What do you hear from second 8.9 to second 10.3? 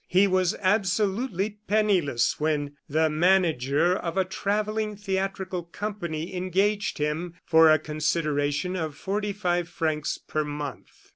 forty five francs